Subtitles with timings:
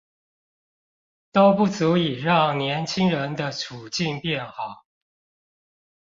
[1.31, 4.83] 都不足以讓年輕人的處境變好